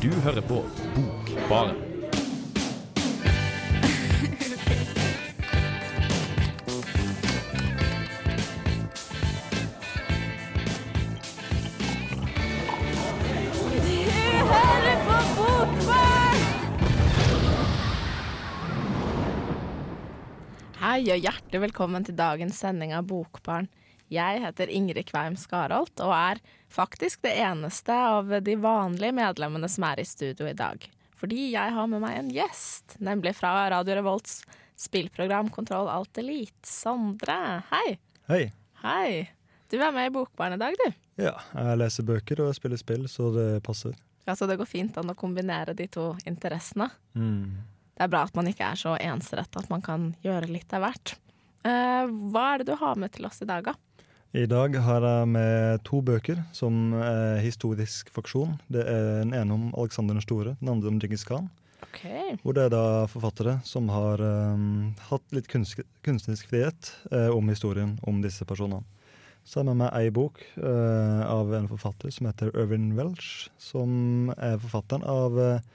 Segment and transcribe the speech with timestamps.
[0.00, 0.62] Du hører på
[0.94, 1.76] Bokbaren.
[20.80, 23.68] Hei og hjertelig velkommen til dagens sending av Bokbarn.
[24.08, 29.84] Jeg heter Ingrid Kveim Skarholt og er faktisk det eneste av de vanlige medlemmene som
[29.90, 30.86] er i studio i dag.
[31.20, 34.40] Fordi jeg har med meg en gjest, nemlig fra Radio Revolts
[34.80, 36.64] spillprogram Kontroll Alt Elite.
[36.64, 37.98] Sondre, hei.
[38.30, 38.44] Hei.
[38.80, 39.10] Hei.
[39.70, 40.86] Du er med i Bokbarn i dag, du.
[41.20, 43.98] Ja, jeg leser bøker og jeg spiller spill, så det passer.
[44.24, 46.88] Ja, Så det går fint an å kombinere de to interessene.
[47.12, 47.60] Mm.
[47.92, 50.86] Det er bra at man ikke er så ensrett at man kan gjøre litt av
[50.86, 51.16] hvert.
[51.60, 53.74] Uh, hva er det du har med til oss i dag, da?
[54.30, 58.52] I dag har jeg med to bøker som er historisk faksjon.
[58.70, 61.48] Det er den ene om Alexander den store, den andre om Djingis Khan.
[61.88, 62.36] Okay.
[62.44, 67.50] Hvor det er da forfattere som har um, hatt litt kunst, kunstnerisk frihet uh, om
[67.50, 68.86] historien om disse personene.
[69.42, 73.50] Så har jeg med meg ei bok uh, av en forfatter som heter Irvin Welsh,
[73.58, 75.66] som er forfatteren av uh,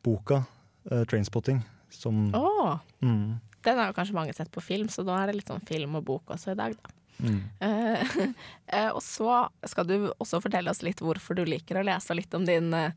[0.00, 0.46] boka
[0.88, 1.60] 'Trainspotting'.
[1.92, 3.36] Som oh, mm,
[3.68, 6.00] den har jo kanskje mange sett på film, så da er det litt sånn film
[6.00, 6.96] og bok også i dag, da.
[7.18, 8.34] Mm.
[8.96, 12.34] Og så skal du også fortelle oss litt hvorfor du liker å lese, og litt
[12.38, 12.96] om din, eh,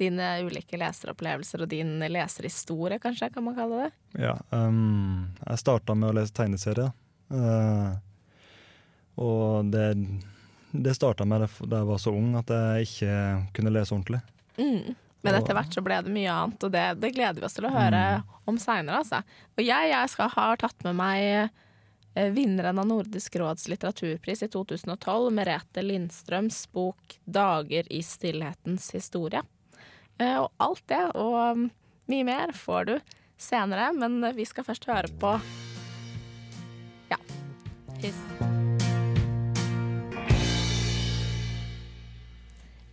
[0.00, 3.92] dine ulike leseropplevelser og din leserhistorie, kanskje, kan man kalle det.
[4.26, 6.92] Ja, um, jeg starta med å lese tegneserier.
[7.32, 7.94] Uh,
[9.20, 9.92] og det,
[10.72, 13.16] det starta med da jeg var så ung at jeg ikke
[13.56, 14.22] kunne lese ordentlig.
[14.58, 14.94] Mm.
[15.24, 17.64] Men etter hvert så ble det mye annet, og det, det gleder vi oss til
[17.64, 18.00] å høre
[18.50, 19.00] om seinere.
[19.00, 19.22] Altså.
[19.56, 21.62] Og jeg, jeg skal ha tatt med meg
[22.14, 29.42] vinneren av Nordisk råds litteraturpris i 2012, Merete Lindstrøms bok 'Dager i stillhetens historie'.
[30.18, 31.70] Eh, og alt det og mm,
[32.12, 32.94] mye mer får du
[33.40, 35.34] senere, men vi skal først høre på
[37.10, 37.18] Ja.
[37.98, 38.18] His.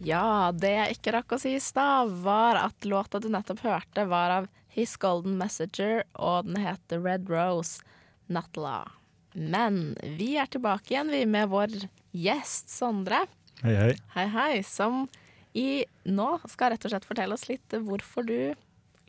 [0.01, 4.07] Ja, det jeg ikke rakk å si i stad, var at låta du nettopp hørte,
[4.09, 7.85] var av His Golden Messenger, og den heter Red Rose
[8.25, 9.00] Natla.
[9.33, 11.75] Men vi er tilbake igjen, vi, med vår
[12.11, 13.23] gjest Sondre.
[13.61, 13.91] Hei, hei.
[14.15, 14.63] Hei, hei.
[14.67, 15.05] Som
[15.53, 18.53] i nå skal rett og slett fortelle oss litt hvorfor du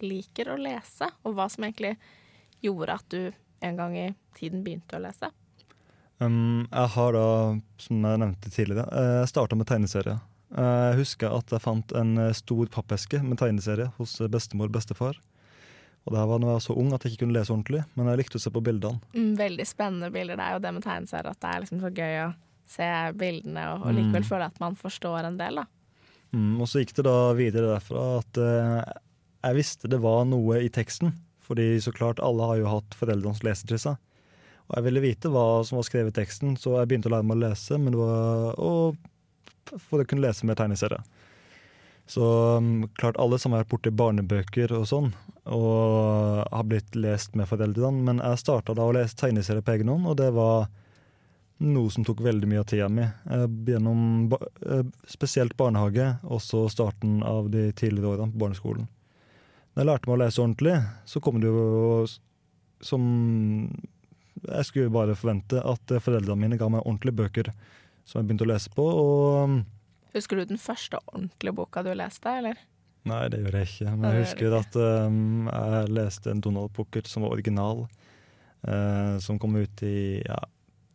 [0.03, 1.95] liker å lese, og hva som egentlig
[2.63, 3.23] gjorde at du
[3.63, 5.31] en gang i tiden begynte å lese.
[6.23, 7.27] Um, jeg har da,
[7.83, 8.87] som jeg nevnte tidligere,
[9.23, 10.21] jeg starta med tegneserier.
[10.53, 14.69] Eh, Jeg husker at jeg fant en eh, stor pappeske med tegneserier hos eh, bestemor
[14.69, 15.17] og bestefar.
[16.03, 17.85] Og det her var da jeg var så ung at jeg ikke kunne lese ordentlig,
[17.95, 18.99] men jeg likte å se på bildene.
[19.15, 20.41] Mm, veldig spennende bilder.
[20.41, 22.31] Det er jo det med tegneserier at det er liksom så gøy å
[22.73, 22.89] se
[23.21, 24.31] bildene og, og likevel Mm.
[24.33, 25.67] føle at man forstår en del, da.
[26.33, 28.93] Mm, og så gikk det da videre derfra at eh,
[29.45, 31.13] jeg visste det var noe i teksten.
[31.43, 33.43] Fordi så klart alle har jo hatt foreldrenes
[33.83, 33.97] seg.
[34.71, 37.27] Og jeg ville vite hva som var skrevet i teksten, så jeg begynte å lære
[37.29, 37.79] meg å lese.
[37.79, 38.71] Men det var å,
[39.77, 41.03] for å kunne lese med tegneserier.
[42.13, 42.29] Så
[42.59, 45.13] um, klart alle som har vært borti barnebøker og sånn,
[45.49, 48.05] og har blitt lest med foreldrene.
[48.09, 50.67] Men jeg starta da å lese tegneserier på egen hånd, og det var
[51.63, 53.07] noe som tok veldig mye av tida mi.
[53.07, 58.89] eh, Gjennom eh, spesielt barnehage, og så starten av de tidligere årene på barneskolen.
[59.73, 62.07] Når jeg lærte meg å lese ordentlig, så kom det jo
[62.83, 63.05] som
[64.43, 67.53] Jeg skulle bare forvente at foreldrene mine ga meg ordentlige bøker
[68.05, 68.83] som jeg begynte å lese på.
[68.83, 69.61] Og um,
[70.13, 72.61] Husker du den første ordentlige boka du leste, eller?
[73.09, 73.93] Nei, det gjør jeg ikke.
[73.97, 77.87] Men jeg husker at um, jeg leste en Donald Puckert som var original.
[78.63, 80.39] Uh, som kom ut i ja,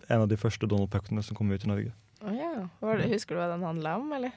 [0.07, 1.95] en av de første Donald Puckene som kom ut i Norge.
[2.23, 2.67] Oh, ja.
[2.79, 4.35] Det, husker du hva den handla om, eller?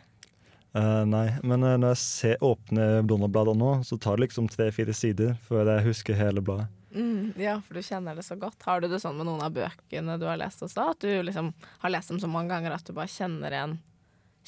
[0.74, 4.94] Uh, nei, men uh, når jeg ser, åpner Donald-bladet nå, så tar det liksom tre-fire
[4.97, 6.66] sider før jeg husker hele bladet.
[6.91, 8.58] Mm, ja, for du kjenner det så godt.
[8.66, 10.88] Har du det sånn med noen av bøkene du har lest også?
[10.91, 11.52] At du liksom
[11.84, 13.77] har lest dem så mange ganger at du bare kjenner igjen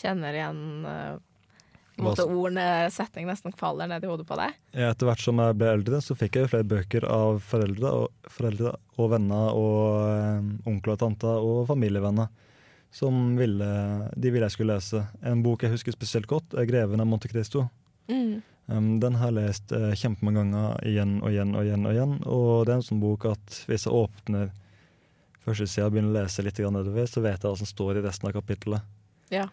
[0.03, 1.15] Kjenner igjen eh,
[2.03, 4.57] måte ordene, setning nesten faller ned i hodet på deg?
[4.75, 8.31] Ja, Etter hvert som jeg ble eldre, så fikk jeg flere bøker av foreldre og,
[8.33, 12.31] foreldre og venner og eh, onkler og tanter og familievenner
[12.93, 13.69] som ville,
[14.17, 15.01] de ville jeg skulle lese.
[15.25, 17.65] En bok jeg husker spesielt godt, er 'Greven av Monte Cristo'.
[18.09, 18.43] Mm.
[18.69, 21.87] Um, den har jeg lest uh, kjempemange ganger igjen og igjen og igjen.
[21.87, 24.53] Og igjen Og det er en sånn bok at hvis jeg åpner
[25.43, 28.29] førstesida og begynner å lese litt nedover, så vet jeg hva som står i resten
[28.29, 28.85] av kapittelet.
[29.33, 29.49] Ja.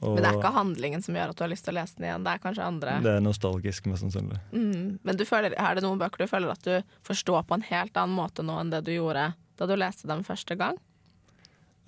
[0.00, 1.98] Og Men det er ikke handlingen som gjør at du har lyst til å lese
[1.98, 4.38] den igjen, det er kanskje andre det er nostalgisk, mest sannsynlig.
[4.54, 5.00] mm.
[5.04, 7.98] Men du føler, er det noen bøker du føler at du forstår på en helt
[8.00, 10.78] annen måte nå enn det du gjorde da du leste dem første gang?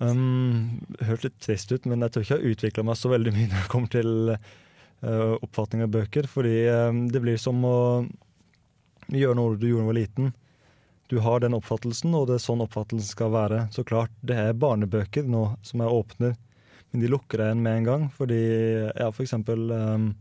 [0.03, 3.33] Um, Hørtes litt trist ut, men jeg tror ikke jeg har utvikla meg så veldig
[3.33, 6.29] mye når det kommer til uh, oppfatning av bøker.
[6.29, 7.77] Fordi um, det blir som å
[9.13, 10.33] gjøre noe du gjorde da du var liten.
[11.11, 13.67] Du har den oppfattelsen, og det er sånn oppfattelsen skal være.
[13.75, 16.37] Så klart, det er barnebøker nå som jeg åpner,
[16.93, 18.05] men de lukker det igjen med en gang.
[18.13, 18.39] Fordi
[18.93, 20.11] ja, for eksempel um,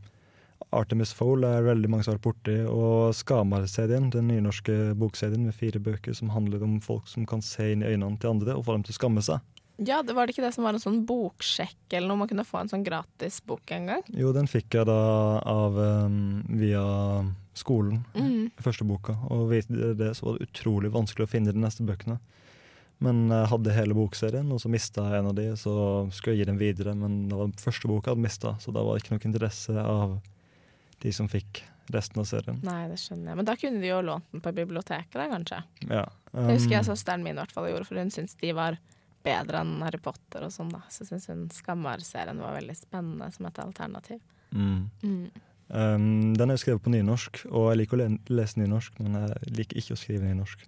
[0.72, 5.54] Artemis Fowl er veldig mange som har vært borti, og Skamar-serien, den nynorske bokserien med
[5.58, 8.64] fire bøker som handler om folk som kan se inn i øynene til andre og
[8.64, 9.42] få dem til å skamme seg.
[9.82, 12.20] Ja, det Var det ikke det som var en sånn boksjekk eller noe?
[12.22, 14.02] Man kunne få en sånn gratis bok en gang?
[14.14, 14.98] Jo, den fikk jeg da
[15.48, 16.82] av um, via
[17.56, 18.50] skolen, Mm.
[18.62, 19.16] første boka.
[19.32, 19.68] Og ved
[19.98, 22.20] det så var det utrolig vanskelig å finne de neste bøkene.
[23.02, 25.74] Men jeg hadde hele bokserien, og så mista jeg en av de, så
[26.14, 26.94] skulle jeg gi den videre.
[26.98, 29.28] Men det var den første boka jeg hadde mista, så da var det ikke noe
[29.30, 30.16] interesse av
[31.02, 32.60] de som fikk resten av serien.
[32.62, 33.40] Nei, det skjønner jeg.
[33.40, 35.60] Men da kunne de jo lånt den på biblioteket, da, kanskje.
[35.90, 36.06] Ja.
[36.32, 38.78] Det husker jeg um, søsteren min i hvert fall gjorde, for hun syntes de var
[39.26, 40.82] bedre enn Harry Potter og sånn, da.
[40.92, 44.22] Så syns hun skammer-serien var veldig spennende som et alternativ.
[44.54, 44.84] mm.
[45.02, 45.24] Mm.
[45.72, 49.14] Um, den er jo skrevet på nynorsk, og jeg liker å le lese nynorsk, men
[49.16, 50.66] jeg liker ikke å skrive nynorsk.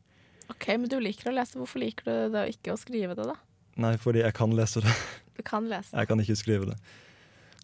[0.52, 1.58] OK, men du liker å lese.
[1.60, 3.36] Hvorfor liker du det og ikke å skrive det, da?
[3.80, 4.94] Nei, fordi jeg kan lese det.
[5.34, 5.90] Du kan lese.
[5.90, 6.02] det.
[6.02, 6.78] Jeg kan ikke skrive det.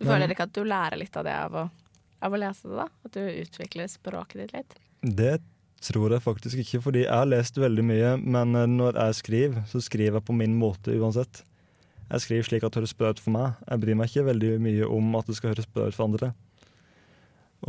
[0.00, 1.65] Du føler ikke at du lærer litt av det av å,
[2.25, 2.87] av å lese det, da?
[3.06, 4.79] At du utvikler språket ditt litt?
[5.05, 5.37] Det
[5.85, 9.62] tror jeg faktisk ikke, fordi jeg har lest veldig mye, men eh, når jeg skriver,
[9.71, 11.43] så skriver jeg på min måte uansett.
[12.11, 13.61] Jeg skriver slik at det høres bra ut for meg.
[13.69, 16.32] Jeg bryr meg ikke veldig mye om at det skal høres bra ut for andre.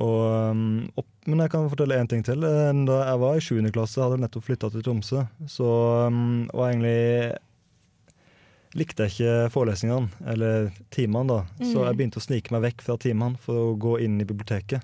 [0.02, 0.18] Og,
[0.56, 0.88] um,
[1.26, 2.44] men jeg kan fortelle én ting til.
[2.44, 3.72] Eh, Da jeg var i 7.
[3.72, 5.68] klasse, hadde jeg nettopp flytta til Tromsø, så
[6.08, 7.38] um, var egentlig
[8.80, 11.40] likte jeg ikke forelesningene, eller timene, da.
[11.60, 11.86] Så Mm.
[11.88, 14.82] jeg begynte å snike meg vekk fra timene for å gå inn i biblioteket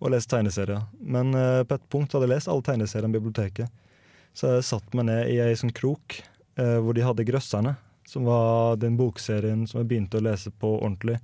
[0.00, 0.82] og lese tegneserier.
[1.00, 3.70] Men uh, på et punkt hadde jeg lest alle tegneseriene i biblioteket.
[4.34, 6.20] Så jeg satte meg ned i ei sånn krok
[6.58, 10.74] uh, hvor de hadde Grøsserne, som var den bokserien som jeg begynte å lese på
[10.82, 11.16] ordentlig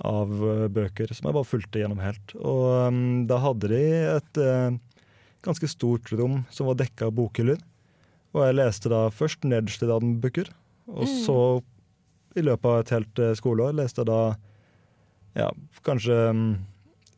[0.00, 2.34] av eh, bøker, som jeg bare fulgte gjennom helt.
[2.40, 3.82] Og um, da hadde de
[4.16, 4.72] et uh,
[5.44, 7.60] ganske stort rom som var dekka av bokhyller.
[8.32, 10.50] Og jeg leste da først nederst i den bøker,
[10.88, 11.18] og Mm.
[11.24, 11.62] så
[12.34, 14.36] i løpet av et helt uh, skoleår leste jeg da
[15.36, 15.50] ja,
[15.86, 16.42] kanskje um,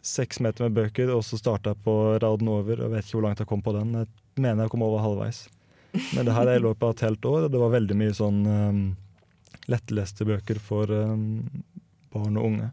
[0.04, 2.82] seks meter med bøker, og så starta jeg på raden over.
[2.84, 3.94] og vet ikke hvor langt jeg kom på den.
[4.02, 5.46] Jeg mener jeg kom over halvveis.
[6.14, 8.14] Men det her er i løpet av et helt år, og det var veldig mye
[8.14, 8.82] sånn um,
[9.70, 11.46] lettleste bøker for um,
[12.14, 12.70] barn og unge.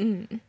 [0.00, 0.40] Mm.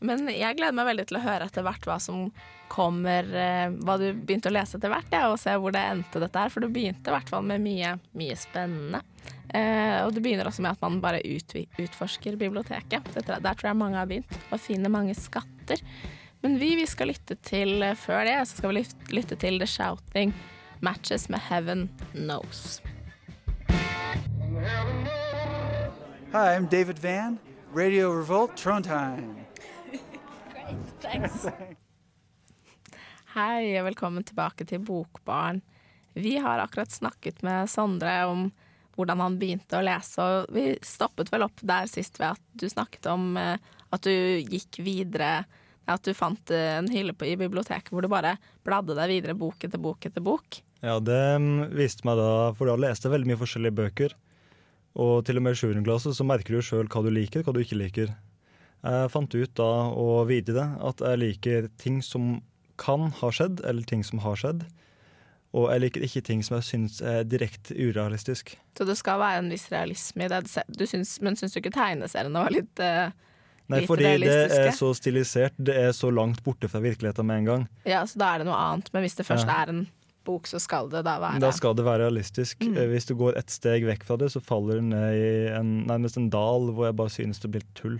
[0.00, 2.28] Men jeg gleder meg veldig til å høre etter hvert hva som
[2.70, 6.22] kommer, eh, hva du begynte å lese etter hvert, ja, og se hvor det endte
[6.22, 6.52] dette her.
[6.52, 9.02] For du begynte i hvert fall med mye, mye spennende.
[9.48, 13.10] Eh, og det begynner også med at man bare utforsker biblioteket.
[13.16, 15.82] Dette, der tror jeg mange har begynt, og finner mange skatter.
[16.44, 18.84] Men vi, vi skal lytte til, eh, før det, så skal vi
[19.16, 20.34] lytte til The Shouting
[20.80, 22.80] Matches med Heaven Knows.
[26.32, 27.38] Hi, I'm David Van,
[27.74, 29.34] Radio Revolt, Trondheim.
[33.34, 35.60] Hei, og velkommen tilbake til Bokbarn.
[36.16, 38.46] Vi har akkurat snakket med Sondre om
[38.96, 42.66] hvordan han begynte å lese, og vi stoppet vel opp der sist ved at du
[42.72, 43.60] snakket om eh,
[43.92, 44.12] at du
[44.48, 45.44] gikk videre,
[45.84, 49.36] at du fant eh, en hylle på, i biblioteket hvor du bare bladde deg videre
[49.36, 50.62] bok etter bok etter bok.
[50.80, 54.16] Ja, det mm, viste meg da, for da leste jeg veldig mye forskjellige bøker.
[54.96, 55.74] Og til og med i 7.
[55.86, 58.14] klasse så merker du sjøl hva du liker, hva du ikke liker.
[58.78, 62.40] Jeg fant ut da, og det, at jeg liker ting som
[62.78, 64.64] kan ha skjedd, eller ting som har skjedd.
[65.56, 68.52] Og jeg liker ikke ting som jeg syns er direkte urealistisk.
[68.76, 70.42] Så det skal være en viss realisme i det.
[70.76, 73.08] Du syns, men syns du ikke tegneseriene var litt uh,
[73.68, 77.42] Nei, Litt fordi det er så stilisert, det er så langt borte fra virkeligheten med
[77.42, 77.64] en gang.
[77.84, 78.88] Ja, så da er det noe annet.
[78.94, 79.58] Men hvis det først Ja.
[79.60, 79.82] er en
[80.28, 82.60] bok, så skal det da være Da skal det være realistisk.
[82.62, 82.76] Mm.
[82.76, 85.74] Eh, Hvis du går et steg vekk fra det, så faller du ned i en,
[85.88, 87.98] nærmest en dal hvor jeg bare synes det blir tull.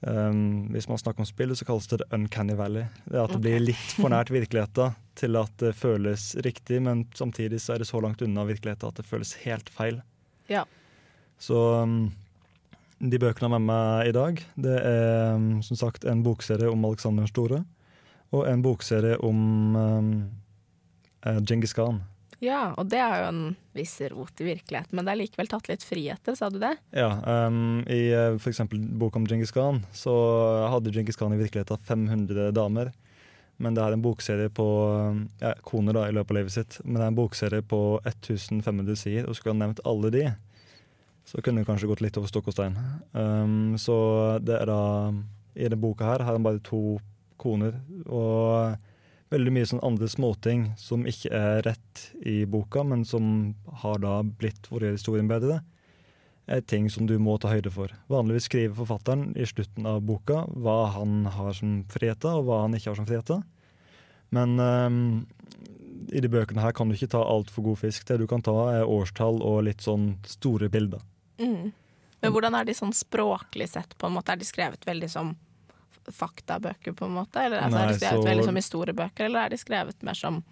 [0.00, 2.86] Um, hvis man snakker om spillet, så kalles det the uncanny valley.
[3.04, 7.04] Det er At det blir litt for nært virkeligheten til at det føles riktig, men
[7.14, 10.00] samtidig så er det så langt unna virkeligheten at det føles helt feil.
[10.48, 10.64] Ja.
[11.40, 12.08] Så um,
[13.00, 16.72] de bøkene jeg har med meg i dag, det er um, som sagt en bokserie
[16.72, 17.60] om Alexander den store,
[18.32, 20.10] og en bokserie om um,
[21.26, 22.02] eh, Genghis Khan.
[22.40, 23.40] Ja, og det er jo en
[23.76, 26.72] viss rot i virkeligheten, men det er likevel tatt litt friheter, sa du det?
[26.96, 27.10] Ja,
[27.46, 28.62] um, I uh, f.eks.
[28.96, 30.14] boka om Genghis Khan så
[30.72, 32.94] hadde Genghis Khan i virkeligheten 500 damer.
[33.60, 34.66] Men det er en bokserie på
[35.42, 36.78] ja, koner da, i løpet av livet sitt.
[36.86, 40.22] Men det er en bokserie på 1500 sider, og skulle ha nevnt alle de,
[41.28, 42.78] så kunne det kanskje gått litt over stokk og stein.
[43.12, 43.96] Um, så
[44.40, 44.82] det er da
[45.52, 46.96] I denne boka her har han bare to
[47.40, 47.76] koner,
[48.08, 48.80] og
[49.30, 54.20] veldig mye sånn andre småting som ikke er rett i boka, men som har da
[54.24, 55.60] blitt for historien bedre,
[56.50, 57.92] er ting som du må ta høyde for.
[58.10, 62.74] Vanligvis skriver forfatteren i slutten av boka hva han har som friheter, og hva han
[62.74, 63.44] ikke har som friheter.
[64.34, 64.96] Men um,
[66.10, 68.06] i de bøkene her kan du ikke ta altfor god fisk.
[68.08, 71.04] Det du kan ta, er årstall og litt sånn store bilder.
[71.38, 71.70] Mm.
[72.20, 74.34] Men hvordan er de sånn språklig sett, på en måte?
[74.34, 75.36] Er de skrevet veldig som
[76.08, 77.42] faktabøker, på en måte?
[77.44, 80.42] Eller altså, er de skrevet så- veldig som historiebøker, eller er de skrevet mer som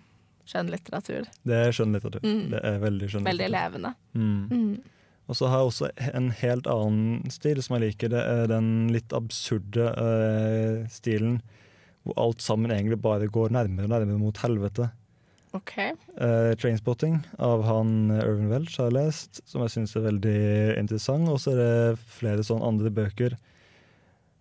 [0.49, 1.27] skjønnlitteratur?
[1.45, 2.23] Det er skjønnlitteratur.
[2.25, 2.51] Mm.
[2.51, 3.33] Det er veldig skjønnlitteratur.
[3.33, 3.95] Veldig levende.
[4.15, 4.49] Mm.
[4.51, 4.83] Mm.
[5.29, 8.09] Og så har jeg også en helt annen stil som jeg liker.
[8.09, 11.43] Det er den litt absurde uh, stilen
[12.07, 14.89] hvor alt sammen egentlig bare går nærmere og nærmere mot helvete.
[15.57, 15.75] OK.
[16.17, 20.41] Uh, 'Trainspotting' av han Irvin Welch har jeg lest, som jeg syns er veldig
[20.79, 21.29] interessant.
[21.29, 23.37] Og så er det flere sånn andre bøker.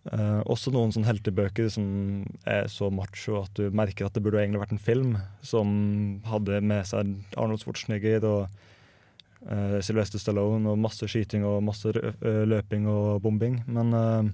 [0.07, 1.87] Eh, også noen sånne heltebøker som
[2.47, 5.67] er så macho at du merker at det burde egentlig vært en film, som
[6.29, 8.45] hadde med seg Arnold Schwarzenegger og
[9.49, 13.59] uh, Sylvester Stallone og masse skyting og masse eh, løping og bombing.
[13.67, 14.29] Men uh,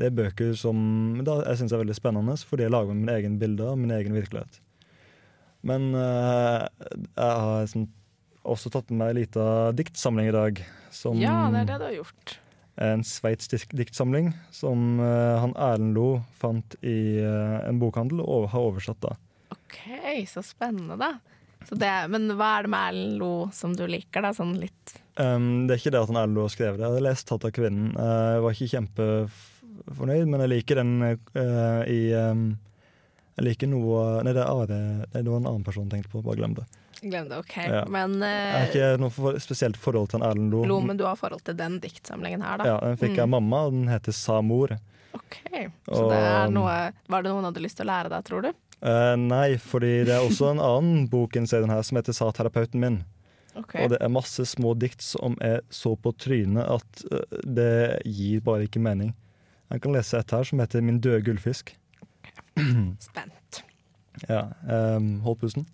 [0.00, 0.76] det er bøker som
[1.24, 4.18] da, jeg syns er veldig spennende, fordi jeg lager min egen bilde av min egen
[4.18, 4.60] virkelighet.
[5.64, 6.68] Men uh,
[7.16, 7.88] jeg har sånn,
[8.42, 9.44] også tatt med meg ei lita
[9.78, 10.64] diktsamling i dag.
[10.92, 12.38] Som Ja, det er det du har gjort.
[12.80, 18.70] En sveitsk diktsamling som eh, han Erlend Lo fant i eh, en bokhandel og har
[18.70, 19.02] oversatt.
[19.04, 19.16] da.
[19.52, 19.84] OK,
[20.30, 21.14] så spennende, da.
[21.68, 24.32] Så det, men hva er det med Erlend Lo som du liker, da?
[24.36, 26.86] Sånn litt Um, det er ikke det at han Erlend Lo har skrevet det.
[26.86, 27.92] Jeg hadde lest 'Tatt av kvinnen'.
[28.00, 32.46] Eh, jeg var ikke kjempefornøyd, men jeg liker den uh, i um,
[33.36, 34.80] Jeg liker noe Nei, det er det,
[35.12, 36.24] det var en annen person jeg tenkte på.
[36.24, 36.64] Bare glem det.
[37.02, 37.56] Glem det, OK.
[37.66, 37.84] Ja.
[37.90, 40.60] Men Jeg har eh, ikke noe for, spesielt forhold til en Erlend Lo.
[40.70, 42.64] Lo, men du har forhold til den diktsamlingen her, da?
[42.70, 43.36] Ja, Den fikk jeg av Mm.
[43.36, 44.78] mamma, og den heter 'Samor'.
[45.14, 45.38] OK.
[45.92, 48.42] Så det er noe Var det noe hun hadde lyst til å lære deg, tror
[48.42, 48.52] du?
[48.82, 52.30] Uh, nei, fordi det er også en annen bok i den her som heter 'Sa
[52.32, 53.02] terapeuten min'.
[53.54, 53.84] Okay.
[53.84, 58.40] Og det er masse små dikt som er så på trynet at uh, det gir
[58.40, 59.12] bare ikke mening.
[59.70, 61.74] Jeg kan lese et her som heter 'Min døde gullfisk'.
[62.98, 63.62] Spent.
[64.28, 65.66] Ja, Um, Hold pusten.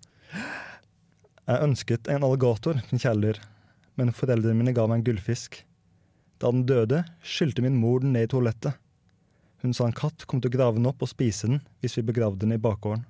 [1.49, 3.39] Jeg ønsket en alligator min kjæledyr,
[3.97, 5.55] men foreldrene mine ga meg en gullfisk.
[6.37, 8.77] Da den døde, skylte min mor den ned i toalettet.
[9.63, 12.05] Hun sa en katt kom til å grave den opp og spise den hvis vi
[12.05, 13.01] begravde den i bakgården.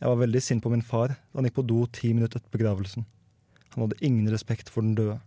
[0.00, 2.56] Jeg var veldig sint på min far da han gikk på do ti minutter etter
[2.56, 3.04] begravelsen.
[3.74, 5.20] Han hadde ingen respekt for den døde.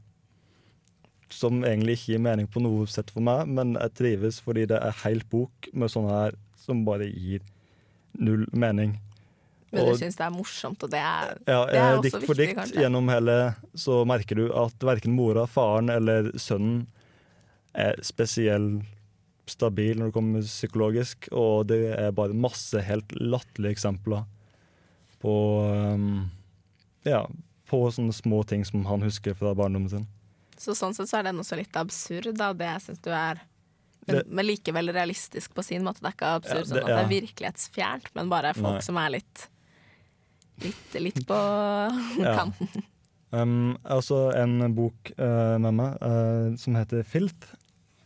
[1.29, 4.81] Som egentlig ikke gir mening på noe sett for meg, men jeg trives fordi det
[4.81, 7.45] er helt bok med sånne her som bare gir
[8.17, 8.97] null mening.
[9.71, 12.25] Men Og- du syns det er morsomt, og det er Ja, Det er også dikt
[12.25, 12.75] for dikt kanskje.
[12.81, 16.87] gjennom hele så merker du at verken mora, faren eller sønnen
[17.75, 18.81] er spesiell
[19.45, 24.25] stabil når det kommer psykologisk, og det er bare masse helt latterlige eksempler
[25.21, 25.33] på
[25.93, 26.29] um,
[27.05, 27.25] ja,
[27.67, 30.07] på sånne små ting som han husker fra barndommen sin.
[30.57, 32.51] Så sånn sett så er den også litt absurd, da.
[32.53, 33.41] Det syns du er
[34.07, 35.99] men, Det- men likevel realistisk på sin måte.
[35.99, 37.21] Det er ikke absurd Ja, sånn at at det er ja.
[37.21, 38.79] virkelighetsfjernt, men bare folk Nei.
[38.81, 39.47] som er litt
[40.63, 41.37] Litt, litt på
[42.25, 42.33] Ja.
[42.41, 42.85] kanten.
[43.35, 47.49] Um, jeg har også en bok uh, med meg uh, som heter Filth.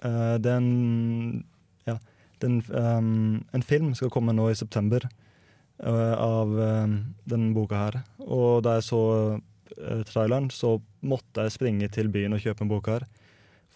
[0.02, 1.44] Uh, det er en,
[1.86, 2.00] ja,
[2.42, 6.96] det er en, um, en film skal komme nå i september uh, av um,
[7.30, 8.00] den boka her.
[8.26, 9.02] Og da jeg så
[9.38, 13.06] uh, traileren, så måtte jeg springe til byen og kjøpe en bok her.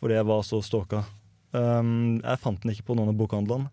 [0.01, 1.05] Fordi jeg var så stalka.
[1.55, 3.69] Um, jeg fant den ikke på noen av bokhandlene.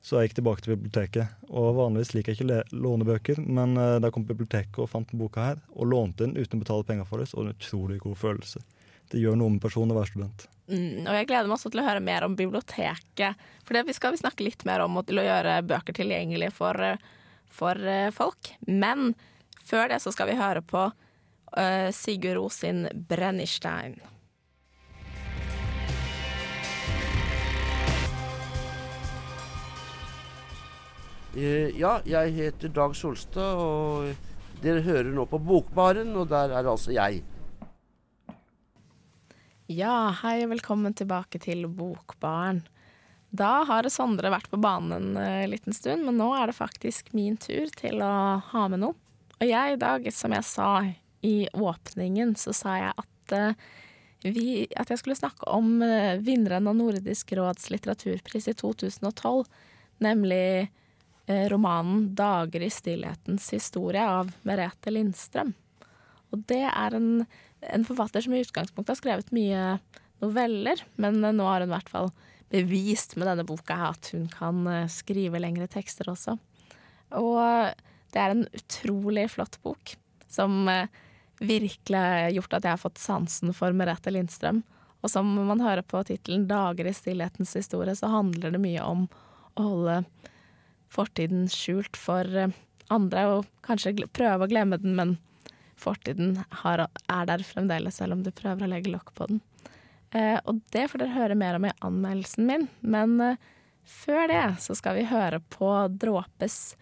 [0.00, 1.40] Så jeg gikk tilbake til biblioteket.
[1.52, 5.10] Og vanligvis liker jeg ikke le låne bøker, men uh, da kom biblioteket og fant
[5.12, 7.58] den boka her, og lånte den uten å betale penger for det, så det en
[7.58, 8.62] utrolig god følelse.
[9.10, 10.46] Det gjør noe med personen å være student.
[10.70, 13.48] Mm, og jeg gleder meg også til å høre mer om biblioteket.
[13.66, 16.78] For det skal vi snakke litt mer om og til å gjøre bøker tilgjengelige for,
[16.78, 17.02] eh,
[17.50, 18.52] for eh, folk.
[18.70, 19.12] Men
[19.66, 23.98] før det så skal vi høre på uh, Sigurd Ros sin 'Brennistein'.
[31.30, 36.90] Ja, jeg heter Dag Solstad, og dere hører nå på Bokbaren, og der er altså
[36.90, 37.20] jeg.
[39.70, 42.64] Ja, hei og velkommen tilbake til Bokbaren.
[43.30, 47.12] Da har Sondre vært på banen en eh, liten stund, men nå er det faktisk
[47.14, 48.98] min tur til å ha med noe.
[49.38, 50.72] Og jeg i dag, som jeg sa
[51.22, 53.70] i åpningen, så sa jeg at, eh,
[54.26, 59.46] vi, at jeg skulle snakke om eh, vinneren av Nordisk råds litteraturpris i 2012,
[60.02, 60.76] nemlig eh,
[61.52, 65.52] romanen 'Dager i stillhetens historie' av Merete Lindstrøm.
[66.30, 67.26] Og det er en,
[67.60, 69.78] en forfatter som i utgangspunktet har skrevet mye
[70.22, 72.10] noveller, men eh, nå har hun i hvert fall
[72.50, 76.36] bevist med denne boka at hun kan eh, skrive lengre tekster også.
[77.18, 77.38] Og
[78.10, 79.94] det er en utrolig flott bok,
[80.30, 80.90] som eh,
[81.40, 84.62] virkelig har gjort at jeg har fått sansen for Merete Lindstrøm.
[85.00, 89.06] Og som man hører på tittelen 'Dager i stillhetens historie', så handler det mye om
[89.56, 90.02] å holde
[90.90, 92.54] fortiden skjult for eh,
[92.90, 95.16] andre, og kanskje prøve å glemme den, men
[95.80, 99.40] fortiden har, er der fremdeles, selv om du prøver å legge lokk på den.
[100.10, 103.38] Eh, og det får dere høre mer om i anmeldelsen min, men eh,
[103.86, 105.70] før det så skal vi høre på
[106.02, 106.74] Dråpes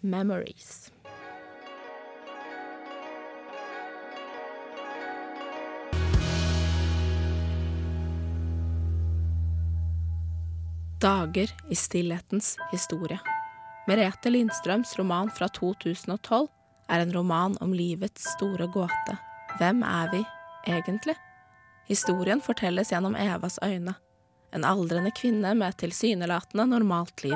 [0.00, 0.90] 'Memories'.
[11.00, 13.20] Dager i stillhetens historie.
[13.90, 16.44] Merete Lindstrøms roman fra 2012
[16.94, 19.16] er en roman om livets store gåte.
[19.58, 20.20] Hvem er vi
[20.70, 21.16] egentlig?
[21.88, 23.96] Historien fortelles gjennom Evas øyne.
[24.54, 27.34] En aldrende kvinne med et tilsynelatende normalt liv.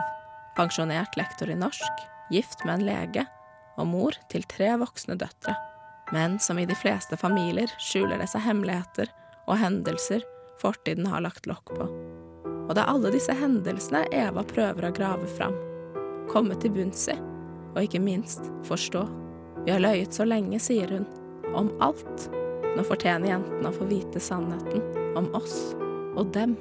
[0.54, 3.26] Pensjonert lektor i norsk, gift med en lege
[3.75, 5.56] og mor til tre voksne døtre.
[6.14, 9.11] Men som i de fleste familier skjuler det seg hemmeligheter
[9.49, 10.23] og hendelser
[10.62, 11.90] fortiden har lagt lokk på.
[12.68, 15.63] Og det er alle disse hendelsene Eva prøver å grave fram.
[16.31, 17.16] Komme til bunns i,
[17.75, 19.04] og ikke minst forstå.
[19.64, 21.07] Vi har løyet så lenge, sier hun.
[21.54, 22.28] Om alt.
[22.75, 24.83] Nå fortjener jentene å få vite sannheten.
[25.16, 25.59] Om oss.
[26.19, 26.57] Og dem.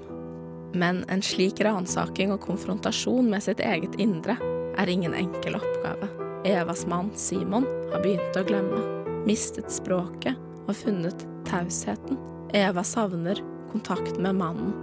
[0.73, 4.37] Men en slik ransaking og konfrontasjon med sitt eget indre
[4.77, 6.09] er ingen enkel oppgave.
[6.49, 8.81] Evas mann Simon har begynt å glemme.
[9.27, 12.17] Mistet språket og funnet tausheten.
[12.53, 13.39] Eva savner
[13.71, 14.73] kontakten med mannen.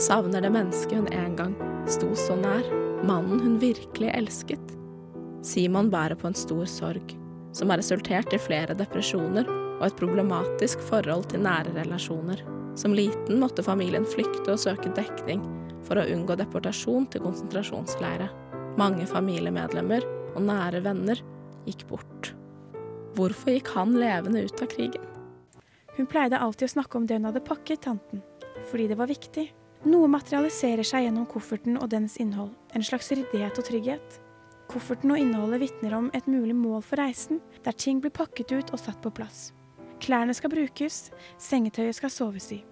[0.00, 1.54] Savner det mennesket hun en gang
[1.88, 2.83] sto så nær.
[3.04, 4.70] Mannen hun virkelig elsket.
[5.44, 7.10] Simon bærer på en stor sorg,
[7.52, 12.40] som har resultert i flere depresjoner og et problematisk forhold til nære relasjoner.
[12.80, 15.44] Som liten måtte familien flykte og søke dekning
[15.84, 18.30] for å unngå deportasjon til konsentrasjonsleire.
[18.80, 21.20] Mange familiemedlemmer og nære venner
[21.68, 22.32] gikk bort.
[23.18, 25.04] Hvorfor gikk han levende ut av krigen?
[25.98, 28.24] Hun pleide alltid å snakke om det hun hadde pakket, tanten,
[28.72, 29.50] fordi det var viktig.
[29.84, 34.20] Noe materialiserer seg gjennom kofferten og dens innhold, en slags ryddighet og trygghet.
[34.70, 38.72] Kofferten og innholdet vitner om et mulig mål for reisen, der ting blir pakket ut
[38.72, 39.52] og satt på plass.
[40.02, 41.10] Klærne skal brukes,
[41.40, 42.62] sengetøyet skal soves i.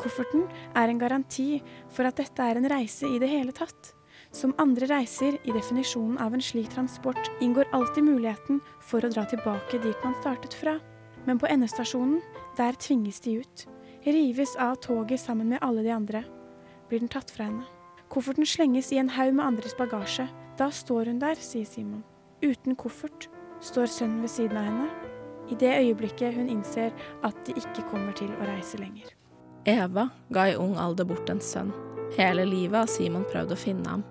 [0.00, 1.60] Kofferten er en garanti
[1.92, 3.92] for at dette er en reise i det hele tatt.
[4.34, 9.22] Som andre reiser i definisjonen av en slik transport inngår alltid muligheten for å dra
[9.30, 10.80] tilbake dit man startet fra.
[11.24, 12.18] Men på endestasjonen,
[12.58, 13.66] der tvinges de ut.
[14.04, 16.24] Rives av toget sammen med alle de andre.
[16.90, 17.73] Blir den tatt fra henne.
[18.14, 20.28] Kofferten slenges i en haug med andres bagasje.
[20.58, 22.04] Da står hun der, sier Simon.
[22.44, 23.26] Uten koffert
[23.64, 24.86] står sønnen ved siden av henne.
[25.50, 26.94] I det øyeblikket hun innser
[27.26, 29.10] at de ikke kommer til å reise lenger.
[29.66, 31.72] Eva ga i ung alder bort en sønn.
[32.14, 34.06] Hele livet har Simon prøvd å finne ham.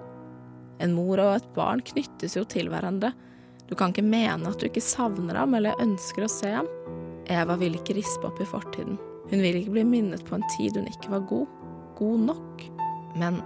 [0.84, 3.13] En mor og et barn knyttes jo til hverandre.
[3.70, 6.68] Du kan ikke mene at du ikke savner ham eller ønsker å se ham.
[7.32, 9.00] Eva vil ikke rispe opp i fortiden.
[9.32, 11.60] Hun vil ikke bli minnet på en tid hun ikke var god.
[11.96, 12.68] God nok.
[13.16, 13.39] Men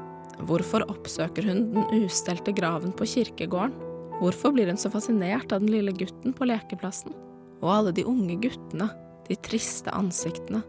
[0.45, 3.73] hvorfor oppsøker hun den ustelte graven på kirkegården?
[4.17, 7.13] Hvorfor blir hun så fascinert av den lille gutten på lekeplassen?
[7.61, 8.89] Og alle de unge guttene,
[9.27, 10.63] de triste ansiktene,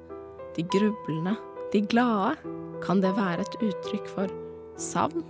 [0.57, 1.37] de grublende,
[1.73, 2.37] de glade.
[2.85, 4.33] Kan det være et uttrykk for
[4.79, 5.25] savn?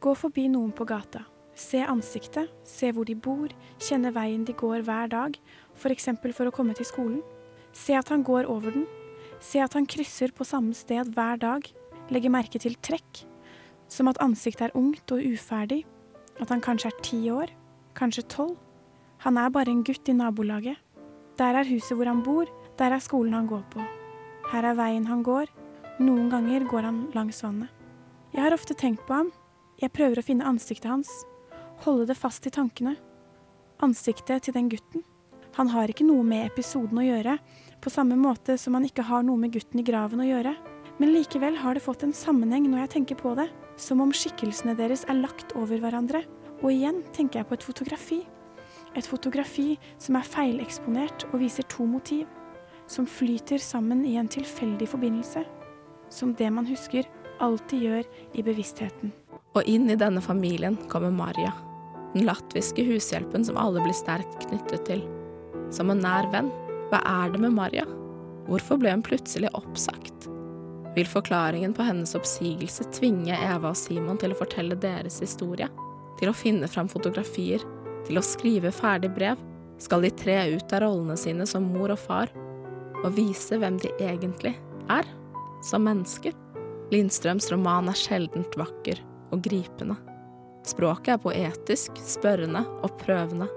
[0.00, 1.24] Gå forbi noen på gata.
[1.56, 5.36] Se ansiktet, se hvor de bor, kjenne veien de går hver dag,
[5.76, 6.10] f.eks.
[6.20, 7.22] For, for å komme til skolen.
[7.76, 8.86] Se at han går over den.
[9.40, 11.64] Se at han krysser på samme sted hver dag.
[12.12, 13.24] Legge merke til trekk.
[13.88, 15.84] Som at ansiktet er ungt og uferdig.
[16.40, 17.52] At han kanskje er ti år.
[17.96, 18.56] Kanskje tolv.
[19.24, 20.76] Han er bare en gutt i nabolaget.
[21.38, 23.84] Der er huset hvor han bor, der er skolen han går på.
[24.52, 25.48] Her er veien han går.
[26.00, 27.72] Noen ganger går han langs vannet.
[28.32, 29.32] Jeg har ofte tenkt på ham.
[29.80, 31.10] Jeg prøver å finne ansiktet hans.
[31.84, 32.96] Holde det fast i tankene.
[33.84, 35.04] Ansiktet til den gutten.
[35.56, 37.38] Han har ikke noe med episoden å gjøre,
[37.80, 40.52] på samme måte som han ikke har noe med gutten i graven å gjøre.
[41.00, 44.76] Men likevel har det fått en sammenheng når jeg tenker på det, som om skikkelsene
[44.78, 46.24] deres er lagt over hverandre.
[46.62, 48.22] Og igjen tenker jeg på et fotografi.
[48.96, 52.24] Et fotografi som er feileksponert og viser to motiv,
[52.88, 55.44] som flyter sammen i en tilfeldig forbindelse.
[56.08, 57.04] Som det man husker,
[57.42, 59.12] alltid gjør i bevisstheten.
[59.56, 61.52] Og inn i denne familien kommer Maria.
[62.14, 65.02] den latviske hushjelpen som alle blir sterkt knyttet til.
[65.70, 66.48] Som en nær venn.
[66.88, 67.84] Hva er det med Maria?
[68.46, 70.30] Hvorfor ble hun plutselig oppsagt?
[70.96, 75.68] Vil forklaringen på hennes oppsigelse tvinge Eva og Simon til å fortelle deres historie?
[76.16, 77.60] Til å finne fram fotografier?
[78.06, 79.36] Til å skrive ferdig brev?
[79.76, 82.32] Skal de tre ut av rollene sine som mor og far?
[83.02, 84.54] Og vise hvem de egentlig
[84.88, 85.04] er?
[85.60, 86.32] Som mennesker?
[86.94, 89.04] Lindstrøms roman er sjeldent vakker
[89.36, 89.98] og gripende.
[90.64, 93.50] Språket er poetisk, spørrende og prøvende,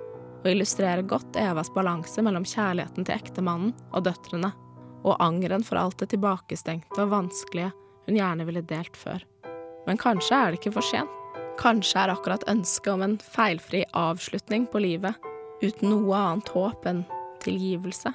[0.44, 4.52] og illustrerer godt Evas balanse mellom kjærligheten til ektemannen og døtrene,
[5.04, 7.72] og angeren for alt det tilbakestengte og vanskelige
[8.08, 9.24] hun gjerne ville delt før.
[9.88, 11.16] Men kanskje er det ikke for sent.
[11.60, 15.16] Kanskje er akkurat ønsket om en feilfri avslutning på livet,
[15.60, 17.04] uten noe annet håp enn
[17.44, 18.14] tilgivelse,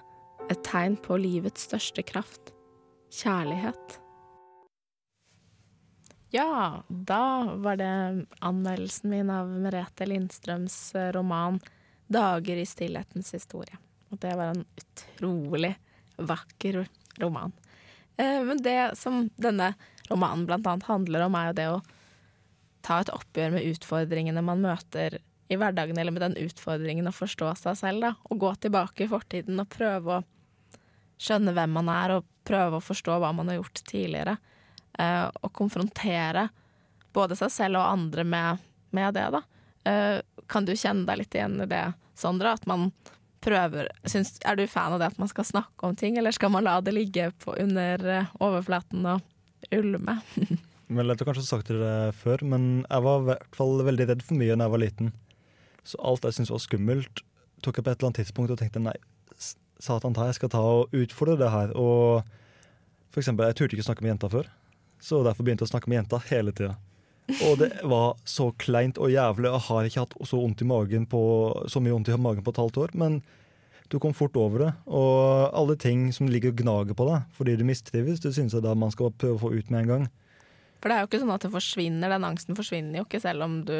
[0.48, 2.54] et tegn på livets største kraft
[3.14, 4.00] kjærlighet.
[6.34, 11.60] Ja, da var det anmeldelsen min av Merete Lindstrøms roman
[12.10, 13.78] 'Dager i stillhetens historie'.
[14.10, 15.76] Og det var en utrolig
[16.16, 16.84] vakker
[17.22, 17.52] roman.
[18.16, 19.72] Eh, men det som denne
[20.10, 21.82] romanen annet handler om, er jo det å
[22.84, 27.50] ta et oppgjør med utfordringene man møter i hverdagen, eller med den utfordringen å forstå
[27.60, 28.12] seg selv, da.
[28.30, 30.24] Og gå tilbake i fortiden og prøve å
[31.20, 34.36] skjønne hvem man er, og prøve å forstå hva man har gjort tidligere.
[34.98, 36.48] Eh, og konfrontere
[37.14, 39.42] både seg selv og andre med, med det, da.
[39.90, 40.18] Eh,
[40.50, 41.84] kan du kjenne deg litt igjen i det,
[42.18, 42.54] Sondre?
[42.56, 42.90] At man
[43.44, 46.52] prøver syns, Er du fan av det at man skal snakke om ting, eller skal
[46.54, 50.18] man la det ligge under eh, overflaten og ulme?
[50.94, 54.24] Vel, jeg har kanskje sagt det før, men jeg var i hvert fall veldig redd
[54.24, 55.12] for mye da jeg var liten.
[55.84, 57.22] Så alt jeg syntes var skummelt,
[57.64, 58.96] tok jeg på et eller annet tidspunkt og tenkte nei,
[59.80, 61.72] satan ta, jeg skal ta og utfordre det her.
[61.80, 62.24] Og
[63.12, 64.50] for eksempel, jeg turte ikke snakke med jenta før,
[65.02, 66.76] så derfor begynte jeg å snakke med jenta hele tida.
[67.32, 69.48] Og det var så kleint og jævlig.
[69.48, 71.22] Jeg har ikke hatt så, vondt i magen på,
[71.72, 73.22] så mye vondt i magen på et halvt år, men
[73.92, 74.72] du kom fort over det.
[74.86, 78.64] Og alle ting som ligger og gnager på deg fordi du mistrives, det synes jeg
[78.64, 80.06] da man skal prøve å få ut med en gang.
[80.82, 83.46] For det er jo ikke sånn at det forsvinner, den angsten forsvinner jo ikke selv
[83.46, 83.76] om du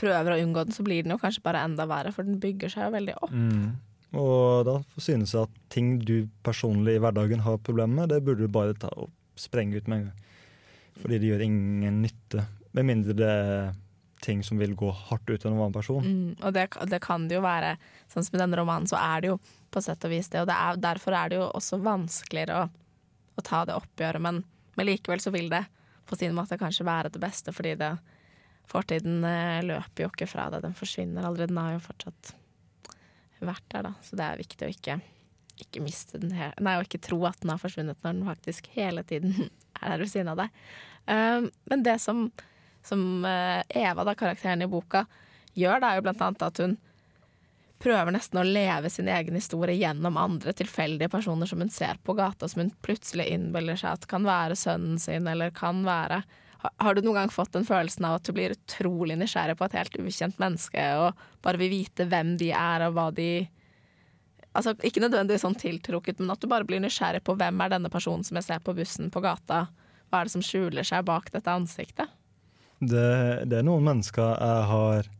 [0.00, 2.72] prøver å unngå den, så blir den jo kanskje bare enda verre, for den bygger
[2.72, 3.32] seg jo veldig opp.
[3.32, 3.68] Mm.
[4.16, 8.46] Og da synes jeg at ting du personlig i hverdagen har problemer med, det burde
[8.46, 10.26] du bare ta og sprenge ut med en gang.
[11.00, 12.46] Fordi det gjør ingen nytte.
[12.76, 13.74] Med mindre det er
[14.24, 16.04] ting som vil gå hardt ut av en annen person.
[16.04, 17.76] Mm, og det, det, kan det jo være.
[18.12, 19.38] Sånn som i denne romanen, så er det jo
[19.72, 20.42] på sett og vis det.
[20.42, 22.68] Og det er, derfor er det jo også vanskeligere å,
[23.36, 24.24] å ta det oppgjøret.
[24.24, 24.42] Men,
[24.74, 25.64] men, likevel så vil det
[26.06, 27.92] på sin måte kanskje være det beste, fordi det,
[28.70, 30.64] fortiden eh, løper jo ikke fra deg.
[30.64, 31.48] Den forsvinner aldri.
[31.50, 32.32] Den har jo fortsatt
[33.44, 33.94] vært der, da.
[34.02, 35.00] Så det er viktig å ikke,
[35.62, 38.68] ikke miste den her Nei, og ikke tro at den har forsvunnet når den faktisk
[38.76, 39.48] hele tiden
[39.80, 40.60] er der ved siden av deg.
[41.06, 42.26] Um, men det som,
[42.86, 45.04] som uh, Eva, da, karakteren i boka,
[45.56, 46.76] gjør, da, er jo blant annet at hun
[47.82, 52.16] prøver nesten å leve sin egen historie gjennom andre tilfeldige personer som hun ser på
[52.16, 56.22] gata, som hun plutselig innbiller seg at kan være sønnen sin, eller kan være
[56.76, 59.76] har du noen gang fått den følelsen av at du blir utrolig nysgjerrig på et
[59.78, 63.46] helt ukjent menneske, og bare vil vite hvem de er, og hva de
[64.56, 67.90] Altså ikke nødvendigvis sånn tiltrukket, men at du bare blir nysgjerrig på hvem er denne
[67.92, 69.66] personen som jeg ser på bussen på gata?
[70.08, 72.12] Hva er det som skjuler seg bak dette ansiktet?
[72.80, 73.06] Det,
[73.48, 75.12] det er noen mennesker jeg har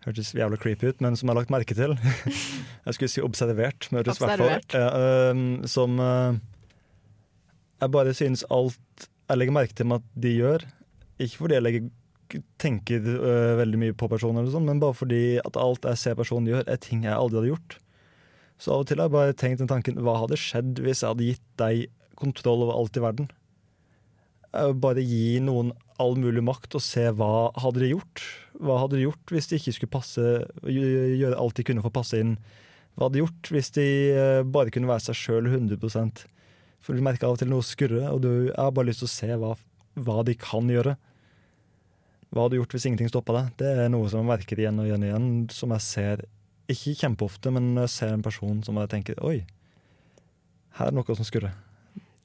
[0.00, 1.92] Hørtes jævla creepy ut, men som jeg har lagt merke til.
[2.86, 4.86] jeg skulle si observert, men hørtes hvert fall ja,
[5.36, 6.38] uh, Som uh,
[7.82, 10.64] Jeg bare synes alt jeg legger merke til med at de gjør.
[11.20, 11.90] Ikke fordi jeg legger,
[12.58, 16.16] tenker øh, veldig mye på personen, eller sånn, men bare fordi at alt jeg ser
[16.18, 17.76] personen gjør, er ting jeg aldri hadde gjort.
[18.60, 21.14] Så av og til har jeg bare tenkt den tanken hva hadde skjedd hvis jeg
[21.14, 21.86] hadde gitt deg
[22.20, 23.30] kontroll over alt i verden?
[24.82, 28.24] Bare gi noen all mulig makt og se hva hadde de gjort?
[28.60, 30.26] Hva hadde de gjort hvis de ikke skulle passe,
[30.66, 32.36] gjøre alt de kunne for å passe inn?
[32.96, 33.86] Hva hadde de gjort hvis de
[34.18, 36.26] øh, bare kunne være seg sjøl 100%
[36.80, 39.12] for du merker av og til noe skurre, og du har bare lyst til å
[39.12, 39.54] se hva,
[40.00, 40.96] hva de kan gjøre.
[42.30, 43.50] Hva hadde du gjort hvis ingenting stoppa deg?
[43.60, 46.24] Det er noe som jeg merker igjen og igjen og igjen, som jeg ser
[46.74, 49.40] ikke kjempeofte, men når jeg ser en person som jeg tenker oi,
[50.78, 51.52] her er noe som skurrer.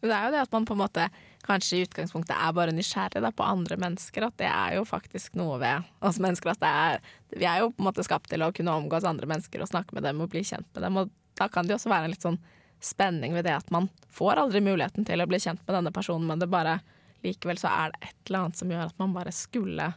[0.05, 1.05] Det er jo det at man på en måte
[1.45, 4.27] kanskje i utgangspunktet er bare nysgjerrig da, på andre mennesker.
[4.27, 6.53] At det er jo faktisk noe ved oss mennesker.
[6.53, 6.99] At er,
[7.33, 9.97] vi er jo på en måte skapt til å kunne omgås andre mennesker og snakke
[9.97, 11.01] med dem og bli kjent med dem.
[11.01, 12.41] Og da kan det jo også være en litt sånn
[12.85, 16.27] spenning ved det at man får aldri muligheten til å bli kjent med denne personen,
[16.29, 16.79] men det bare
[17.25, 19.87] likevel så er det et eller annet som gjør at man bare skulle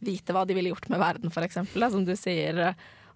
[0.00, 2.70] vite hva de ville gjort med verden, eksempel, som du sier.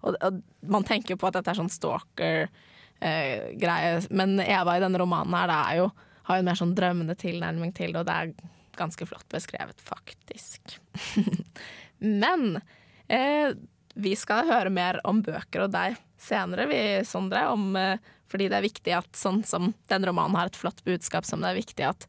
[0.05, 0.31] Og, og
[0.71, 5.37] man tenker jo på at dette er sånn stalker-greie, eh, men Eva i denne romanen
[5.37, 5.87] her, er jo,
[6.29, 8.25] har jo en mer sånn drømmende tilnærming til det, og det er
[8.79, 10.61] ganske flott beskrevet, faktisk.
[12.23, 12.41] men
[13.07, 13.49] eh,
[13.95, 15.89] vi skal høre mer om bøker og deg
[16.21, 17.99] senere, vi, Sondre, om eh,
[18.31, 21.53] fordi det er viktig at sånn som den romanen har et flott budskap som det
[21.53, 22.07] er viktig at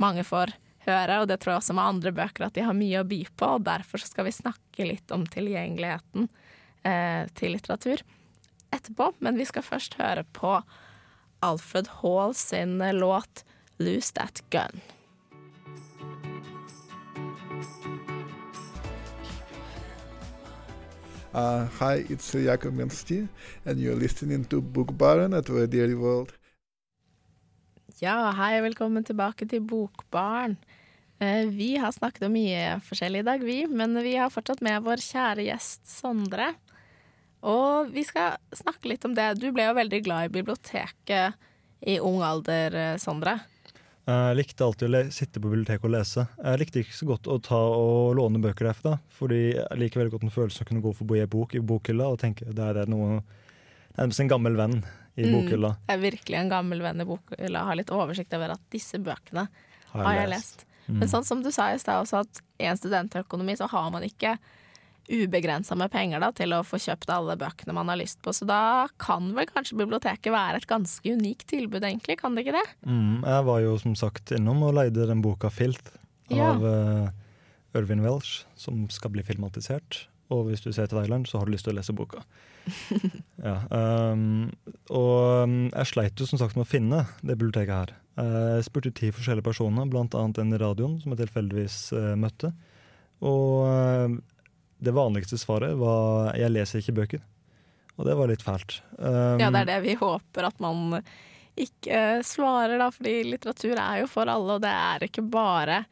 [0.00, 0.48] mange får
[0.88, 3.20] høre, og det tror jeg også med andre bøker at de har mye å by
[3.36, 6.28] på, og derfor skal vi snakke litt om tilgjengeligheten
[6.82, 8.04] til litteratur
[8.74, 9.10] etterpå.
[9.24, 10.60] Men vi skal først høre på
[11.42, 13.44] Alfred Hall sin låt
[13.78, 14.80] 'Lose That Gun'.
[21.34, 23.28] Uh, hi, it's Jakob Mensti,
[23.64, 26.32] and you're listening to Bookbaren at Radio World.
[28.00, 30.56] Ja, hei, velkommen tilbake til Bokbarn.
[31.20, 34.82] Uh, Vi har snakket om mye forskjellig i dag, vi, men vi har fortsatt med
[34.82, 36.54] vår kjære gjest Sondre.
[37.42, 39.38] Og vi skal snakke litt om det.
[39.38, 41.34] Du ble jo veldig glad i biblioteket
[41.86, 43.38] i ung alder, eh, Sondre.
[44.08, 46.24] Jeg likte alltid å sitte på biblioteket og lese.
[46.40, 50.14] Jeg likte ikke så godt å ta og låne bøker derfra, fordi jeg liker veldig
[50.14, 52.88] godt den følelsen å kunne gå forbi en bok i bokhylla og tenke det er
[52.88, 53.20] noe
[53.98, 54.78] nærmest en gammel venn
[55.18, 55.32] i Mm.
[55.34, 55.76] bokhylla.
[55.88, 57.64] Jeg er virkelig en gammel venn i bokhylla.
[57.66, 59.48] Har litt oversikt over at disse bøkene
[59.92, 60.64] har jeg lest.
[60.88, 61.00] Mm.
[61.00, 64.02] Men sånn som du sa i stad også, at i en studentøkonomi så har man
[64.02, 64.38] ikke
[65.08, 68.34] ubegrensa med penger da, til å få kjøpt alle bøkene man har lyst på.
[68.36, 72.18] Så da kan vel kanskje biblioteket være et ganske unikt tilbud, egentlig.
[72.20, 72.66] Kan det ikke det?
[72.84, 75.96] Mm, jeg var jo som sagt innom og leide den boka 'Filth'
[76.28, 76.52] Ja.
[76.52, 77.08] av uh,
[77.78, 80.06] Irvin Welsh, som skal bli filmatisert.
[80.28, 82.20] Og hvis du ser til Thailand, så har du lyst til å lese boka.
[83.48, 83.62] ja,
[84.12, 84.50] um,
[84.92, 87.94] og um, jeg sleit jo som sagt med å finne det biblioteket her.
[88.18, 92.52] Jeg spurte ti forskjellige personer, annet en i radioen som jeg tilfeldigvis uh, møtte.
[93.24, 94.18] Og eh,
[94.78, 97.24] det vanligste svaret var 'jeg leser ikke bøker'.
[97.98, 98.80] Og det var litt fælt.
[98.98, 101.02] Um, Ja, det er det vi håper at man
[101.58, 105.84] ikke eh, svarer, da, fordi litteratur er jo for alle, og det er ikke bare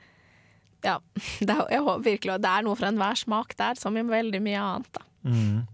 [0.85, 1.01] ja,
[1.47, 4.43] det er, jeg håper virkelig det er noe for enhver smak der, som i veldig
[4.45, 4.93] mye annet.
[4.93, 5.03] da.
[5.27, 5.67] Mm.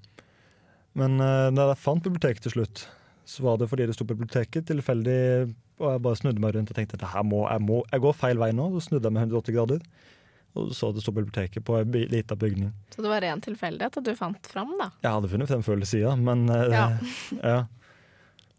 [0.94, 2.86] Men uh, da jeg fant biblioteket til slutt,
[3.28, 6.72] så var det fordi det sto på biblioteket tilfeldig, og jeg bare snudde meg rundt
[6.72, 8.68] og tenkte at må, jeg, må, jeg går feil vei nå.
[8.74, 9.84] Så snudde jeg meg 180 grader,
[10.52, 12.72] og så det sto biblioteket på ei lita bygning.
[12.92, 14.90] Så det var ren tilfeldighet at du fant fram, da.
[15.04, 16.84] Jeg hadde funnet frem før siden, men uh, Ja.
[17.54, 17.60] ja.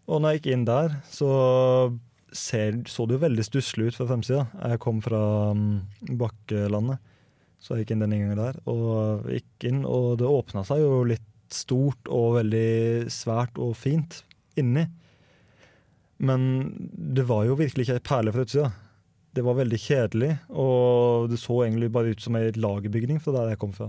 [0.10, 1.30] Og når jeg gikk inn der, så
[2.36, 4.48] ser, så det jo veldig stusslig ut fra fremsida.
[4.58, 5.22] Jeg kom fra
[5.54, 5.84] um,
[6.20, 7.00] Bakkelandet,
[7.64, 8.60] så jeg gikk inn den inngangen der.
[8.68, 14.24] Og gikk inn, og det åpna seg jo litt stort og veldig svært og fint
[14.60, 14.88] inni.
[16.24, 16.50] Men
[16.92, 18.72] det var jo virkelig ikke ei perle fra utsida.
[19.34, 23.54] Det var veldig kjedelig, og det så egentlig bare ut som ei lagerbygning fra der
[23.54, 23.88] jeg kom fra.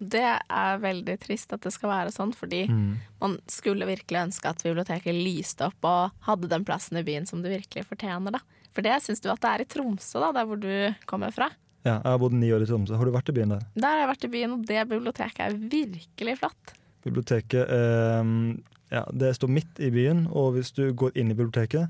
[0.00, 2.96] Det er veldig trist at det skal være sånn, fordi Mm.
[3.20, 7.42] man skulle virkelig ønske at biblioteket lyste opp og hadde den plassen i byen som
[7.42, 8.32] det virkelig fortjener.
[8.32, 8.40] da.
[8.72, 11.50] For det syns du at det er i Tromsø, da, der hvor du kommer fra.
[11.84, 12.96] Ja, jeg har bodd ni år i Tromsø.
[12.96, 13.60] Har du vært i byen der?
[13.76, 16.74] Der har jeg vært i byen, og det biblioteket er virkelig flott.
[17.04, 18.56] Biblioteket eh,
[18.92, 21.88] ja, det står midt i byen, og hvis du går inn i biblioteket,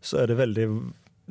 [0.00, 0.66] så er det veldig,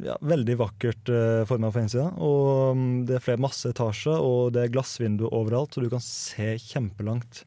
[0.01, 2.09] ja, veldig vakkert uh, forma på innsida.
[2.23, 6.03] Og um, det er flere masse etasjer, og det er glassvinduer overalt, så du kan
[6.03, 7.43] se kjempelangt.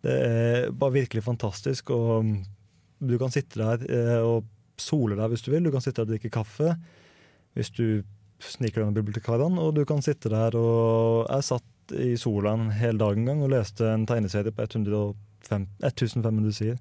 [0.00, 2.32] Det er bare virkelig fantastisk, og um,
[3.00, 4.48] du kan sitte der uh, og
[4.80, 5.66] sole deg hvis du vil.
[5.66, 6.74] Du kan sitte der og drikke kaffe
[7.58, 8.02] hvis du
[8.40, 12.70] sniker deg under bibliotekarene, og du kan sitte der og Jeg satt i sola en
[12.72, 16.78] hel dag en gang og leste en tegneserie på 105, 1500 sider.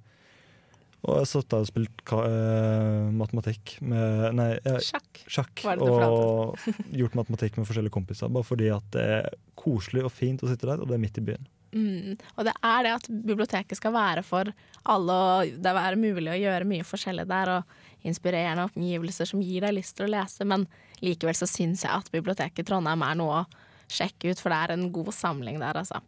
[1.07, 5.21] Og jeg satt der og spilte eh, matematikk med Nei, eh, Sjakk.
[5.31, 5.63] sjakk.
[5.79, 6.59] Og
[6.91, 8.31] gjort matematikk med forskjellige kompiser.
[8.33, 11.21] Bare fordi at det er koselig og fint å sitte der, og det er midt
[11.21, 11.47] i byen.
[11.69, 12.17] Mm.
[12.35, 14.49] Og det er det at biblioteket skal være for
[14.89, 19.65] alle, og det er mulig å gjøre mye forskjellig der, og inspirerende oppgivelser som gir
[19.65, 20.65] deg lyst til å lese, men
[21.03, 23.47] likevel så syns jeg at biblioteket i Trondheim er noe å
[23.91, 26.01] sjekke ut, for det er en god samling der, altså.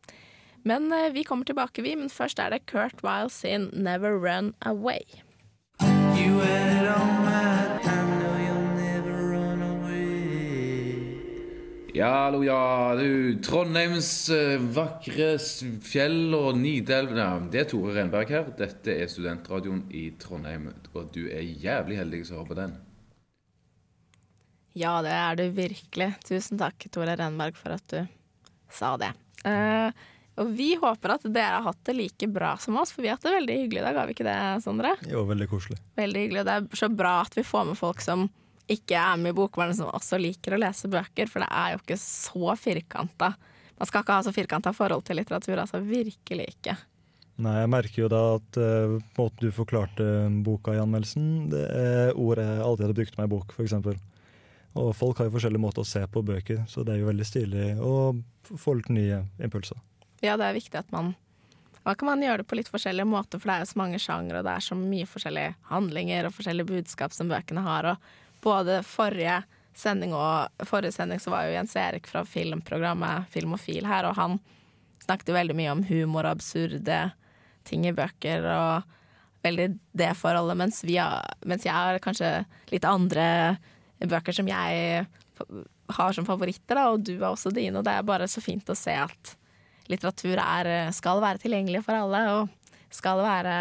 [0.64, 4.54] Men eh, vi kommer tilbake, vi, men først er det Kurt Wiles sin 'Never Run
[4.62, 5.22] Away'.
[5.82, 11.18] You had it all night, I know you'll never run away.
[11.94, 12.94] Ja, hallo, ja.
[12.96, 15.34] Du, Trondheims eh, vakre
[15.82, 18.54] fjell og Nidelv ja, Det er Tore Renberg her.
[18.58, 20.70] Dette er studentradioen i Trondheim.
[20.94, 22.78] Og du er jævlig heldig som hører på den.
[24.78, 26.14] Ja, det er du virkelig.
[26.24, 28.06] Tusen takk, Tore Renberg, for at du
[28.72, 29.12] sa det.
[29.44, 29.90] Eh,
[30.42, 33.20] og vi håper at dere har hatt det like bra som oss, for vi har
[33.20, 34.94] hatt det veldig hyggelig i dag, har vi ikke det, Sondre?
[35.10, 35.80] Jo, veldig koselig.
[36.00, 36.44] Veldig hyggelig.
[36.44, 38.28] og Det er så bra at vi får med folk som
[38.72, 41.82] ikke er med i Bokvernet, som også liker å lese bøker, for det er jo
[41.82, 43.34] ikke så firkanta.
[43.82, 46.78] Man skal ikke ha så firkanta forhold til litteratur, altså virkelig ikke.
[47.42, 50.06] Nei, jeg merker jo da at uh, måten du forklarte
[50.46, 53.78] boka i anmeldelsen, det er ord jeg aldri hadde brukt meg i bok, f.eks.
[54.78, 57.28] Og folk har jo forskjellige måter å se på bøker, så det er jo veldig
[57.28, 57.96] stilig å
[58.52, 59.80] få litt nye impulser.
[60.22, 61.16] Ja, det er viktig at man
[61.82, 64.00] Da kan man gjøre det på litt forskjellige måter, for det er jo så mange
[64.02, 67.88] sjangre, og det er så mye forskjellige handlinger og forskjellige budskap som bøkene har.
[67.90, 69.40] Og både forrige
[69.74, 74.38] sending og forrige sending så var jo Jens Erik fra filmprogrammet Filmofil her, og han
[75.02, 77.02] snakket jo veldig mye om humor og absurde
[77.66, 82.86] ting i bøker, og veldig det forholdet, mens, vi har, mens jeg har kanskje litt
[82.86, 83.58] andre
[84.02, 85.06] bøker som jeg
[85.98, 88.70] har som favoritter, da, og du har også dine, og det er bare så fint
[88.70, 89.38] å se at
[89.92, 93.56] litteratur er, skal være tilgjengelig for alle, og skal være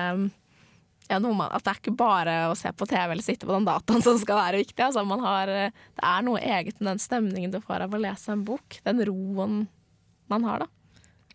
[1.10, 3.54] ja, noe man, at det er ikke bare å se på TV eller sitte på
[3.54, 4.78] den dataen som skal være viktig.
[4.86, 8.02] Altså, man har, eh, det er noe eget med den stemningen du får av å
[8.02, 8.78] lese en bok.
[8.86, 9.64] Den roen
[10.30, 10.70] man har, da.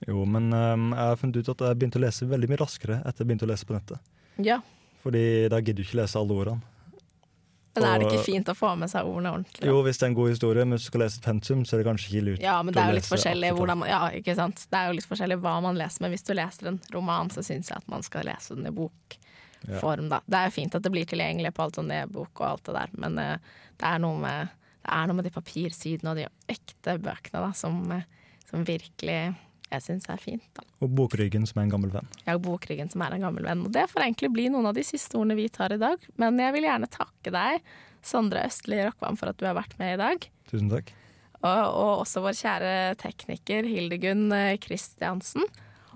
[0.05, 2.97] Jo, men um, jeg har funnet ut at jeg begynte å lese veldig mye raskere
[3.01, 4.13] etter jeg begynte å lese på nettet.
[4.43, 4.60] Ja.
[5.03, 6.74] Fordi da gidder du ikke lese alle ordene.
[7.75, 9.59] Men er det ikke fint å få med seg ordene ordentlig?
[9.59, 9.67] da?
[9.67, 11.75] Jo, hvis det er en god historie, men hvis du skal lese et pensum, så
[11.75, 12.43] er det kanskje ikke lurt.
[12.45, 14.01] Ja, men det er jo litt forskjellig man, ja?
[14.15, 17.43] Det er jo litt forskjellig hva man leser, men hvis du leser en roman, så
[17.45, 20.21] syns jeg at man skal lese den i bokform, da.
[20.25, 22.77] Det er jo fint at det blir tilgjengelig på alt sånn e-bok og alt det
[22.77, 26.99] der, men uh, det, er med, det er noe med de papirsidene og de ekte
[27.03, 28.07] bøkene da, som, eh,
[28.49, 29.19] som virkelig
[29.71, 30.45] jeg syns er fint.
[30.54, 30.63] da.
[30.86, 32.10] Og Bokryggen, som er en gammel venn.
[32.28, 33.63] Ja, Bokryggen som er en gammel venn.
[33.65, 36.01] Og det får egentlig bli noen av de siste ordene vi tar i dag.
[36.21, 37.73] Men jeg vil gjerne takke deg,
[38.06, 40.28] Sondre Østli Rokkvam, for at du har vært med i dag.
[40.51, 40.93] Tusen takk.
[41.41, 45.45] Og, og også vår kjære tekniker Hildegunn eh, Kristiansen.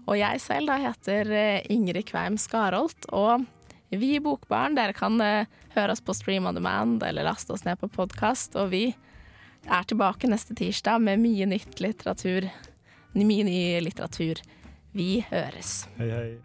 [0.10, 3.05] Og jeg selv da heter eh, Ingrid Kveim Skarholt.
[3.13, 3.45] Og
[3.93, 7.65] vi i Bokbarn, dere kan eh, høre oss på Stream on Demand eller laste oss
[7.65, 8.58] ned på podkast.
[8.58, 8.84] Og vi
[9.69, 12.49] er tilbake neste tirsdag med mye nytt litteratur.
[13.17, 14.41] Mye ny litteratur.
[14.93, 15.87] Vi høres.
[15.97, 16.37] Hei, hei.